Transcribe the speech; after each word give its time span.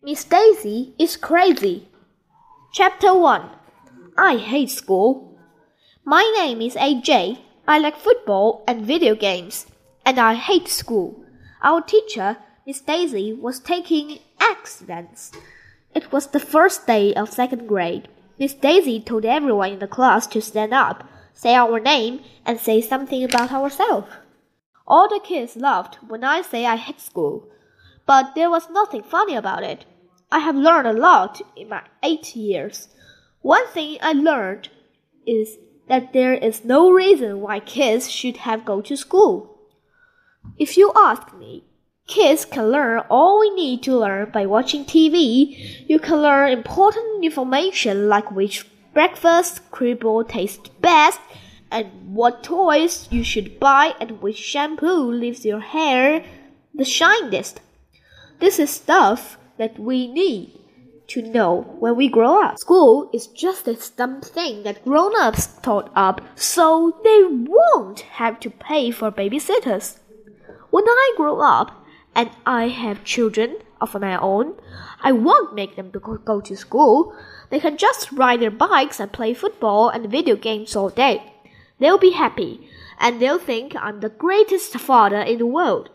Miss 0.00 0.22
Daisy 0.22 0.94
is 0.96 1.16
crazy. 1.16 1.88
Chapter 2.72 3.18
1 3.18 3.50
I 4.16 4.36
hate 4.36 4.70
school. 4.70 5.36
My 6.04 6.22
name 6.36 6.62
is 6.62 6.76
AJ. 6.76 7.40
I 7.66 7.80
like 7.80 7.96
football 7.96 8.62
and 8.68 8.86
video 8.86 9.16
games, 9.16 9.66
and 10.06 10.20
I 10.20 10.34
hate 10.34 10.68
school. 10.68 11.24
Our 11.64 11.80
teacher, 11.80 12.36
Miss 12.64 12.80
Daisy, 12.80 13.32
was 13.32 13.58
taking 13.58 14.20
accidents. 14.38 15.32
It 15.92 16.12
was 16.12 16.28
the 16.28 16.38
first 16.38 16.86
day 16.86 17.12
of 17.14 17.32
second 17.32 17.66
grade. 17.66 18.06
Miss 18.38 18.54
Daisy 18.54 19.00
told 19.00 19.24
everyone 19.24 19.72
in 19.72 19.78
the 19.80 19.88
class 19.88 20.28
to 20.28 20.40
stand 20.40 20.72
up, 20.72 21.08
say 21.34 21.56
our 21.56 21.80
name, 21.80 22.20
and 22.46 22.60
say 22.60 22.80
something 22.80 23.24
about 23.24 23.50
ourselves. 23.50 24.12
All 24.86 25.08
the 25.08 25.18
kids 25.18 25.56
laughed 25.56 25.98
when 26.06 26.22
I 26.22 26.42
say 26.42 26.66
I 26.66 26.76
hate 26.76 27.00
school 27.00 27.50
but 28.08 28.34
there 28.34 28.48
was 28.48 28.70
nothing 28.70 29.02
funny 29.02 29.36
about 29.36 29.62
it. 29.62 29.84
I 30.32 30.38
have 30.38 30.56
learned 30.56 30.88
a 30.88 30.94
lot 30.94 31.42
in 31.54 31.68
my 31.68 31.82
eight 32.02 32.34
years. 32.34 32.88
One 33.42 33.68
thing 33.68 33.98
I 34.00 34.14
learned 34.14 34.70
is 35.26 35.58
that 35.88 36.14
there 36.14 36.32
is 36.32 36.64
no 36.64 36.90
reason 36.90 37.42
why 37.42 37.60
kids 37.60 38.10
should 38.10 38.38
have 38.38 38.64
go 38.64 38.80
to 38.80 38.96
school. 38.96 39.58
If 40.58 40.78
you 40.78 40.90
ask 40.96 41.34
me, 41.36 41.64
kids 42.06 42.46
can 42.46 42.70
learn 42.70 43.00
all 43.10 43.40
we 43.40 43.50
need 43.50 43.82
to 43.82 43.98
learn 43.98 44.30
by 44.30 44.46
watching 44.46 44.86
TV. 44.86 45.86
You 45.86 45.98
can 45.98 46.22
learn 46.22 46.50
important 46.50 47.22
information 47.22 48.08
like 48.08 48.30
which 48.30 48.66
breakfast 48.94 49.70
cribble 49.70 50.24
tastes 50.24 50.70
best 50.80 51.20
and 51.70 52.14
what 52.14 52.42
toys 52.42 53.06
you 53.10 53.22
should 53.22 53.60
buy 53.60 53.94
and 54.00 54.22
which 54.22 54.38
shampoo 54.38 55.12
leaves 55.12 55.44
your 55.44 55.60
hair 55.60 56.24
the 56.74 56.86
shiniest. 56.86 57.60
This 58.40 58.60
is 58.60 58.70
stuff 58.70 59.36
that 59.56 59.78
we 59.78 60.06
need 60.06 60.60
to 61.08 61.22
know 61.22 61.62
when 61.80 61.96
we 61.96 62.08
grow 62.08 62.40
up. 62.42 62.58
School 62.58 63.10
is 63.12 63.26
just 63.26 63.66
a 63.66 63.76
dumb 63.96 64.20
thing 64.20 64.62
that 64.62 64.84
grown 64.84 65.12
ups 65.18 65.46
taught 65.62 65.90
up 65.96 66.20
so 66.36 67.00
they 67.02 67.24
won't 67.24 68.00
have 68.00 68.38
to 68.40 68.50
pay 68.50 68.92
for 68.92 69.10
babysitters. 69.10 69.98
When 70.70 70.84
I 70.86 71.14
grow 71.16 71.40
up 71.40 71.84
and 72.14 72.30
I 72.46 72.68
have 72.68 73.02
children 73.04 73.56
of 73.80 74.00
my 74.00 74.16
own, 74.18 74.54
I 75.02 75.12
won't 75.12 75.54
make 75.54 75.76
them 75.76 75.90
go 75.90 76.40
to 76.40 76.56
school. 76.56 77.16
They 77.50 77.58
can 77.58 77.76
just 77.76 78.12
ride 78.12 78.40
their 78.40 78.50
bikes 78.50 79.00
and 79.00 79.10
play 79.10 79.34
football 79.34 79.88
and 79.88 80.10
video 80.10 80.36
games 80.36 80.76
all 80.76 80.90
day. 80.90 81.32
They'll 81.80 81.98
be 81.98 82.12
happy 82.12 82.68
and 83.00 83.20
they'll 83.20 83.38
think 83.38 83.74
I'm 83.76 84.00
the 84.00 84.10
greatest 84.10 84.74
father 84.78 85.20
in 85.20 85.38
the 85.38 85.46
world. 85.46 85.90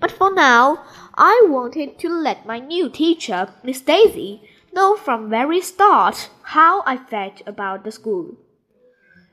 But 0.00 0.12
for 0.12 0.32
now, 0.32 0.84
I 1.14 1.44
wanted 1.48 1.98
to 1.98 2.08
let 2.08 2.46
my 2.46 2.58
new 2.58 2.88
teacher, 2.88 3.48
Miss 3.64 3.80
Daisy, 3.80 4.42
know 4.72 4.96
from 4.96 5.30
very 5.30 5.60
start 5.60 6.30
how 6.42 6.82
I 6.86 6.96
felt 6.96 7.42
about 7.46 7.84
the 7.84 7.90
school. 7.90 8.36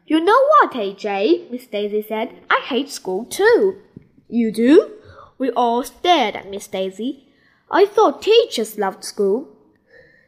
You 0.08 0.20
know 0.20 0.40
what, 0.50 0.74
AJ? 0.74 1.52
Miss 1.52 1.68
Daisy 1.68 2.02
said. 2.02 2.30
I 2.50 2.62
hate 2.66 2.90
school 2.90 3.26
too. 3.26 3.82
You 4.28 4.52
do? 4.52 4.94
We 5.38 5.52
all 5.52 5.84
stared 5.84 6.36
at 6.36 6.50
Miss 6.50 6.68
Daisy. 6.68 7.28
I 7.70 7.86
thought 7.86 8.22
teachers 8.22 8.78
loved 8.78 9.04
school. 9.04 9.50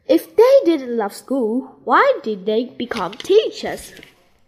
If 0.06 0.34
they 0.36 0.60
didn't 0.64 0.96
love 0.96 1.14
school, 1.14 1.80
why 1.84 2.18
did 2.22 2.46
they 2.46 2.64
become 2.64 3.14
teachers? 3.14 3.92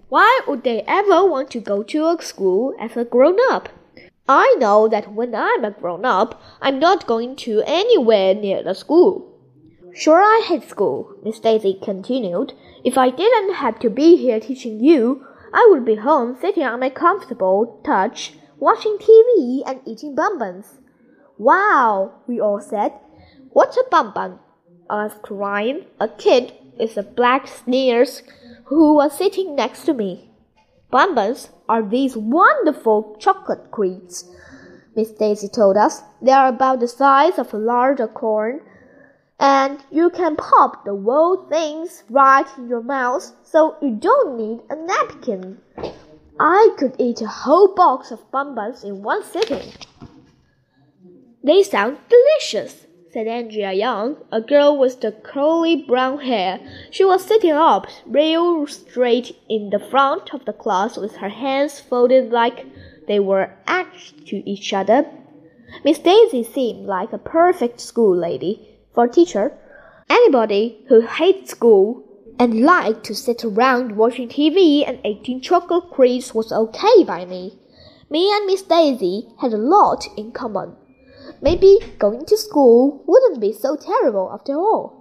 Why 0.08 0.40
would 0.46 0.64
they 0.64 0.82
ever 0.82 1.24
want 1.24 1.50
to 1.50 1.60
go 1.60 1.82
to 1.82 2.06
a 2.06 2.22
school 2.22 2.74
as 2.80 2.96
a 2.96 3.04
grown 3.04 3.38
up? 3.50 3.68
I 4.32 4.54
know 4.60 4.86
that 4.86 5.12
when 5.12 5.34
I'm 5.34 5.64
a 5.64 5.72
grown 5.72 6.04
up, 6.04 6.40
I'm 6.62 6.78
not 6.78 7.08
going 7.08 7.34
to 7.46 7.64
anywhere 7.66 8.32
near 8.32 8.62
the 8.62 8.74
school. 8.74 9.36
Sure, 9.92 10.20
I 10.20 10.46
hate 10.46 10.68
school, 10.68 11.16
Miss 11.24 11.40
Daisy 11.40 11.76
continued. 11.82 12.52
If 12.84 12.96
I 12.96 13.10
didn't 13.10 13.54
have 13.54 13.80
to 13.80 13.90
be 13.90 14.14
here 14.14 14.38
teaching 14.38 14.78
you, 14.78 15.26
I 15.52 15.66
would 15.72 15.84
be 15.84 15.96
home 15.96 16.36
sitting 16.40 16.62
on 16.62 16.78
my 16.78 16.90
comfortable 16.90 17.80
couch, 17.84 18.34
watching 18.60 18.98
TV 18.98 19.64
and 19.66 19.80
eating 19.84 20.14
bonbons. 20.14 20.78
Wow, 21.36 22.20
we 22.28 22.40
all 22.40 22.60
said. 22.60 22.92
What's 23.48 23.76
a 23.78 23.82
bonbon? 23.90 24.38
asked 24.88 25.28
Ryan, 25.28 25.86
a 25.98 26.06
kid 26.06 26.52
with 26.78 26.96
a 26.96 27.02
black 27.02 27.48
sneers 27.48 28.22
who 28.66 28.94
was 28.94 29.18
sitting 29.18 29.56
next 29.56 29.86
to 29.86 29.92
me. 29.92 30.29
Bonbons 30.90 31.50
are 31.68 31.82
these 31.82 32.16
wonderful 32.16 33.16
chocolate 33.20 33.70
creams. 33.70 34.28
Miss 34.96 35.12
Daisy 35.12 35.48
told 35.48 35.76
us 35.76 36.02
they 36.20 36.32
are 36.32 36.48
about 36.48 36.80
the 36.80 36.88
size 36.88 37.38
of 37.38 37.54
a 37.54 37.58
large 37.58 38.00
acorn, 38.00 38.60
and 39.38 39.78
you 39.90 40.10
can 40.10 40.34
pop 40.34 40.84
the 40.84 40.94
whole 40.94 41.46
things 41.48 42.02
right 42.10 42.46
in 42.58 42.68
your 42.68 42.82
mouth, 42.82 43.32
so 43.44 43.76
you 43.80 43.90
don't 43.90 44.36
need 44.36 44.60
a 44.68 44.74
napkin. 44.74 45.58
I 46.40 46.74
could 46.76 46.96
eat 46.98 47.20
a 47.20 47.28
whole 47.28 47.74
box 47.74 48.10
of 48.10 48.30
bonbons 48.32 48.82
in 48.82 49.02
one 49.02 49.22
sitting. 49.22 49.72
They 51.44 51.62
sound 51.62 51.98
delicious, 52.08 52.86
said 53.12 53.26
Andrea 53.26 53.72
Young, 53.72 54.18
a 54.30 54.40
girl 54.40 54.78
with 54.78 55.00
the 55.00 55.10
curly 55.10 55.74
brown 55.74 56.20
hair. 56.20 56.60
She 56.92 57.04
was 57.04 57.24
sitting 57.24 57.50
up 57.50 57.88
real 58.06 58.68
straight 58.68 59.36
in 59.48 59.70
the 59.70 59.80
front 59.80 60.32
of 60.32 60.44
the 60.44 60.52
class 60.52 60.96
with 60.96 61.16
her 61.16 61.28
hands 61.28 61.80
folded 61.80 62.30
like 62.30 62.66
they 63.08 63.18
were 63.18 63.52
attached 63.64 64.28
to 64.28 64.48
each 64.48 64.72
other. 64.72 65.06
Miss 65.84 65.98
Daisy 65.98 66.44
seemed 66.44 66.86
like 66.86 67.12
a 67.12 67.18
perfect 67.18 67.80
school 67.80 68.16
lady 68.16 68.78
for 68.94 69.08
teacher. 69.08 69.58
Anybody 70.08 70.84
who 70.88 71.00
hated 71.00 71.48
school 71.48 72.04
and 72.38 72.62
liked 72.62 73.02
to 73.04 73.14
sit 73.16 73.44
around 73.44 73.96
watching 73.96 74.28
TV 74.28 74.86
and 74.86 75.04
eating 75.04 75.40
chocolate 75.40 75.90
creams 75.90 76.32
was 76.32 76.52
okay 76.52 77.02
by 77.02 77.24
me. 77.24 77.58
Me 78.08 78.32
and 78.32 78.46
Miss 78.46 78.62
Daisy 78.62 79.26
had 79.40 79.52
a 79.52 79.58
lot 79.58 80.06
in 80.16 80.30
common. 80.30 80.76
Maybe 81.42 81.78
going 81.98 82.26
to 82.26 82.36
school 82.36 83.02
wouldn't 83.06 83.40
be 83.40 83.52
so 83.52 83.76
terrible 83.76 84.30
after 84.32 84.54
all. 84.54 84.99